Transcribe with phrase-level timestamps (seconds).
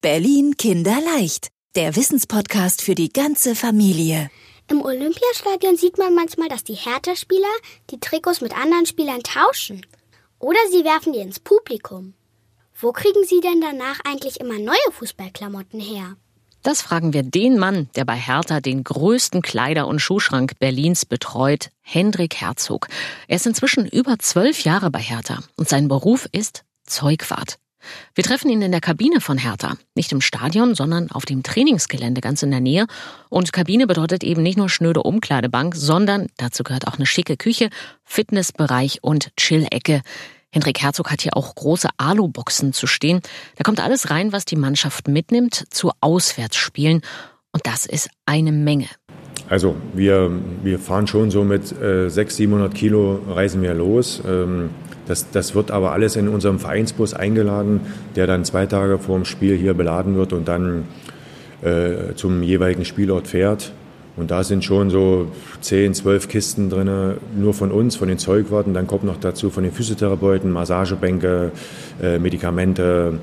[0.00, 4.30] Berlin Kinderleicht, der Wissenspodcast für die ganze Familie.
[4.70, 7.48] Im Olympiastadion sieht man manchmal, dass die Hertha-Spieler
[7.90, 9.84] die Trikots mit anderen Spielern tauschen.
[10.38, 12.14] Oder sie werfen die ins Publikum.
[12.80, 16.16] Wo kriegen sie denn danach eigentlich immer neue Fußballklamotten her?
[16.62, 21.70] Das fragen wir den Mann, der bei Hertha den größten Kleider- und Schuhschrank Berlins betreut,
[21.80, 22.86] Hendrik Herzog.
[23.26, 27.58] Er ist inzwischen über zwölf Jahre bei Hertha und sein Beruf ist Zeugwart.
[28.14, 29.76] Wir treffen ihn in der Kabine von Hertha.
[29.94, 32.86] Nicht im Stadion, sondern auf dem Trainingsgelände ganz in der Nähe.
[33.28, 37.70] Und Kabine bedeutet eben nicht nur schnöde Umkleidebank, sondern dazu gehört auch eine schicke Küche,
[38.04, 40.02] Fitnessbereich und Chill-Ecke.
[40.50, 43.20] Hendrik Herzog hat hier auch große Alu-Boxen zu stehen.
[43.56, 47.02] Da kommt alles rein, was die Mannschaft mitnimmt zu Auswärtsspielen.
[47.52, 48.88] Und das ist eine Menge.
[49.48, 50.30] Also wir,
[50.62, 54.22] wir fahren schon so mit äh, 600, 700 Kilo reisen wir los.
[54.26, 54.70] Ähm,
[55.08, 57.80] das, das wird aber alles in unserem Vereinsbus eingeladen,
[58.14, 60.84] der dann zwei Tage vor dem Spiel hier beladen wird und dann
[61.62, 63.72] äh, zum jeweiligen Spielort fährt.
[64.18, 65.28] Und da sind schon so
[65.60, 66.90] 10, 12 Kisten drin,
[67.36, 68.74] nur von uns, von den Zeugwarten.
[68.74, 71.52] Dann kommt noch dazu von den Physiotherapeuten, Massagebänke,
[72.02, 73.18] äh, Medikamente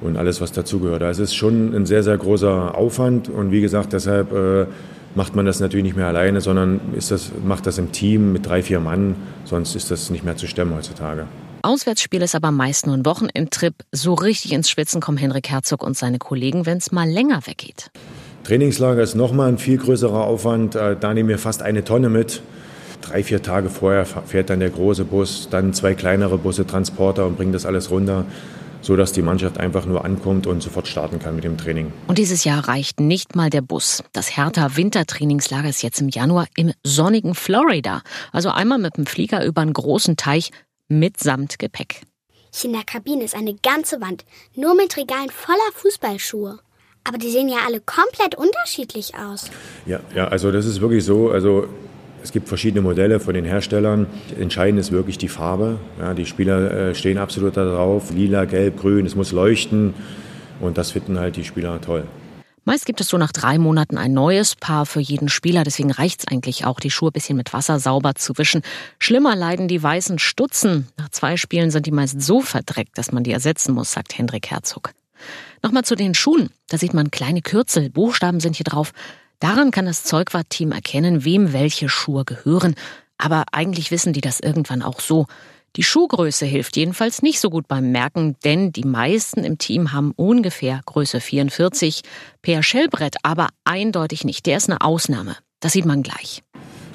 [0.00, 1.02] und alles, was dazugehört.
[1.02, 3.30] Also es ist schon ein sehr, sehr großer Aufwand.
[3.30, 4.66] Und wie gesagt, deshalb äh,
[5.14, 8.46] macht man das natürlich nicht mehr alleine, sondern ist das, macht das im Team mit
[8.46, 9.16] drei, vier Mann.
[9.44, 11.26] Sonst ist das nicht mehr zu stemmen heutzutage.
[11.62, 13.74] Auswärtsspiel ist aber meist nur ein Wochenendtrip.
[13.90, 17.90] So richtig ins Schwitzen kommen Henrik Herzog und seine Kollegen, wenn es mal länger weggeht.
[18.44, 20.74] Trainingslager ist nochmal ein viel größerer Aufwand.
[20.74, 22.42] Äh, da nehmen wir fast eine Tonne mit.
[23.00, 27.36] Drei, vier Tage vorher fährt dann der große Bus, dann zwei kleinere Busse, Transporter und
[27.36, 28.24] bringt das alles runter
[28.84, 31.92] so dass die Mannschaft einfach nur ankommt und sofort starten kann mit dem Training.
[32.06, 34.04] Und dieses Jahr reicht nicht mal der Bus.
[34.12, 38.02] Das Hertha Wintertrainingslager ist jetzt im Januar im sonnigen Florida.
[38.30, 40.50] Also einmal mit dem Flieger über einen großen Teich
[40.88, 42.02] mitsamt Gepäck.
[42.52, 46.58] Hier in der Kabine ist eine ganze Wand, nur mit Regalen voller Fußballschuhe.
[47.06, 49.50] Aber die sehen ja alle komplett unterschiedlich aus.
[49.86, 51.30] Ja, ja, also das ist wirklich so.
[51.30, 51.68] Also
[52.24, 54.06] es gibt verschiedene Modelle von den Herstellern.
[54.40, 55.78] Entscheidend ist wirklich die Farbe.
[56.00, 58.10] Ja, die Spieler äh, stehen absolut darauf.
[58.12, 59.92] Lila, gelb, grün, es muss leuchten.
[60.58, 62.04] Und das finden halt die Spieler toll.
[62.64, 65.64] Meist gibt es so nach drei Monaten ein neues Paar für jeden Spieler.
[65.64, 68.62] Deswegen reicht es eigentlich auch, die Schuhe ein bisschen mit Wasser sauber zu wischen.
[68.98, 70.88] Schlimmer leiden die weißen Stutzen.
[70.96, 74.50] Nach zwei Spielen sind die meist so verdreckt, dass man die ersetzen muss, sagt Hendrik
[74.50, 74.92] Herzog.
[75.62, 76.48] Nochmal zu den Schuhen.
[76.70, 77.90] Da sieht man kleine Kürzel.
[77.90, 78.92] Buchstaben sind hier drauf.
[79.40, 82.74] Daran kann das Zeugwart-Team erkennen, wem welche Schuhe gehören.
[83.18, 85.26] Aber eigentlich wissen die das irgendwann auch so.
[85.76, 90.12] Die Schuhgröße hilft jedenfalls nicht so gut beim Merken, denn die meisten im Team haben
[90.14, 92.02] ungefähr Größe 44.
[92.42, 94.46] Per Schellbrett aber eindeutig nicht.
[94.46, 95.36] Der ist eine Ausnahme.
[95.58, 96.42] Das sieht man gleich.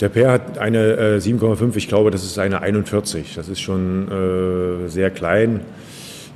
[0.00, 3.34] Der Per hat eine äh, 7,5, ich glaube, das ist eine 41.
[3.36, 5.60] Das ist schon äh, sehr klein.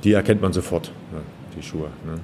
[0.05, 1.21] Die erkennt man sofort, ne,
[1.57, 1.89] die Schuhe.
[2.05, 2.21] Ne?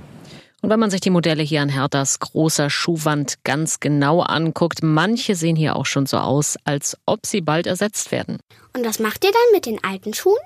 [0.65, 5.35] Und wenn man sich die Modelle hier an Herthas großer Schuhwand ganz genau anguckt, manche
[5.35, 8.39] sehen hier auch schon so aus, als ob sie bald ersetzt werden.
[8.75, 10.39] Und was macht ihr dann mit den alten Schuhen?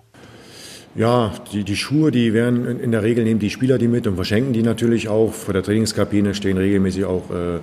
[0.94, 4.16] Ja, die, die Schuhe, die werden in der Regel nehmen die Spieler die mit und
[4.16, 5.32] verschenken die natürlich auch.
[5.32, 7.60] Vor der Trainingskabine stehen regelmäßig auch äh,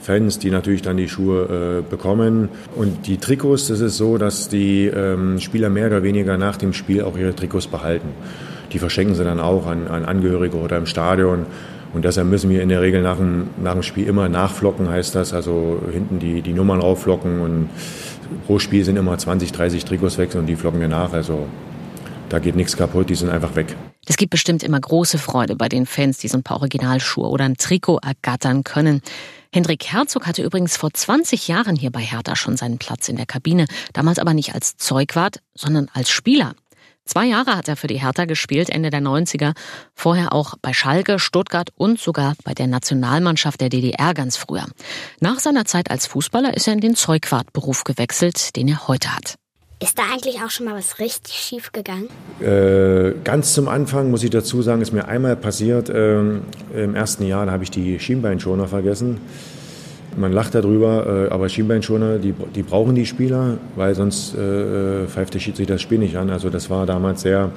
[0.00, 2.48] Fans, die natürlich dann die Schuhe äh, bekommen.
[2.74, 6.72] Und die Trikots, das ist so, dass die ähm, Spieler mehr oder weniger nach dem
[6.72, 8.08] Spiel auch ihre Trikots behalten.
[8.72, 11.44] Die verschenken sie dann auch an, an Angehörige oder im Stadion.
[11.94, 15.14] Und deshalb müssen wir in der Regel nach dem, nach dem Spiel immer nachflocken, heißt
[15.14, 15.32] das.
[15.32, 17.70] Also hinten die, die Nummern raufflocken und
[18.46, 21.12] pro Spiel sind immer 20, 30 Trikots weg und die flocken wir nach.
[21.12, 21.46] Also
[22.28, 23.74] da geht nichts kaputt, die sind einfach weg.
[24.06, 27.44] Es gibt bestimmt immer große Freude bei den Fans, die so ein paar Originalschuhe oder
[27.44, 29.02] ein Trikot ergattern können.
[29.52, 33.26] Hendrik Herzog hatte übrigens vor 20 Jahren hier bei Hertha schon seinen Platz in der
[33.26, 36.54] Kabine, damals aber nicht als Zeugwart, sondern als Spieler.
[37.08, 39.54] Zwei Jahre hat er für die Hertha gespielt, Ende der 90er.
[39.94, 44.66] Vorher auch bei Schalke, Stuttgart und sogar bei der Nationalmannschaft der DDR ganz früher.
[45.18, 49.36] Nach seiner Zeit als Fußballer ist er in den Zeugwartberuf gewechselt, den er heute hat.
[49.80, 52.10] Ist da eigentlich auch schon mal was richtig schief gegangen?
[52.42, 55.88] Äh, ganz zum Anfang muss ich dazu sagen, ist mir einmal passiert.
[55.88, 59.18] Äh, Im ersten Jahr da habe ich die Schienbeinschoner vergessen.
[60.16, 65.34] Man lacht darüber, äh, aber Schienbeinschoner, die, die brauchen die Spieler, weil sonst äh, pfeift
[65.34, 66.30] der Schiedsrichter das Spiel nicht an.
[66.30, 67.50] Also das war damals sehr,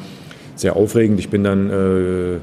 [0.56, 1.20] sehr aufregend.
[1.20, 2.38] Ich bin dann äh,